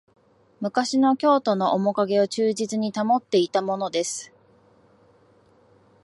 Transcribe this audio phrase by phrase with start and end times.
[0.61, 4.33] 昔の京都のおもかげを忠実に保っていたものです